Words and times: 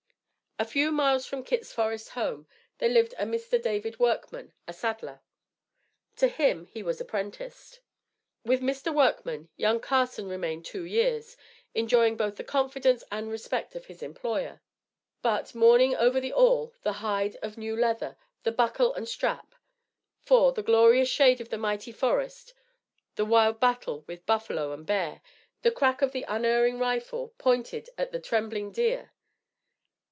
A 0.59 0.63
few 0.63 0.91
miles 0.91 1.25
from 1.25 1.43
Kit's 1.43 1.73
forest 1.73 2.09
home, 2.09 2.47
there 2.77 2.87
lived 2.87 3.15
a 3.17 3.25
Mr. 3.25 3.59
David 3.59 3.97
Workman, 3.97 4.53
a 4.67 4.73
saddler. 4.73 5.21
To 6.17 6.27
him 6.27 6.67
he 6.67 6.83
was 6.83 7.01
apprenticed. 7.01 7.79
With 8.45 8.61
Mr. 8.61 8.93
Workman 8.93 9.49
young 9.57 9.79
Carson 9.79 10.29
remained 10.29 10.63
two 10.63 10.83
years, 10.83 11.35
enjoying 11.73 12.15
both 12.15 12.35
the 12.35 12.43
confidence 12.43 13.03
and 13.11 13.31
respect 13.31 13.73
of 13.73 13.87
his 13.87 14.03
employer; 14.03 14.61
but, 15.23 15.55
mourning 15.55 15.95
over 15.95 16.19
the 16.21 16.31
awl, 16.31 16.75
the 16.83 16.93
hide 17.01 17.37
of 17.37 17.57
new 17.57 17.75
leather, 17.75 18.15
the 18.43 18.51
buckle 18.51 18.93
and 18.93 19.09
strap; 19.09 19.55
for, 20.19 20.51
the 20.51 20.61
glorious 20.61 21.09
shade 21.09 21.41
of 21.41 21.49
the 21.49 21.57
mighty 21.57 21.91
forest; 21.91 22.53
the 23.15 23.25
wild 23.25 23.59
battle 23.59 24.03
with 24.05 24.27
buffalo 24.27 24.73
and 24.73 24.85
bear; 24.85 25.23
the 25.63 25.71
crack 25.71 26.03
of 26.03 26.11
the 26.11 26.25
unerring 26.27 26.77
rifle, 26.77 27.33
pointed 27.39 27.89
at 27.97 28.11
the 28.11 28.19
trembling 28.19 28.71
deer. 28.71 29.11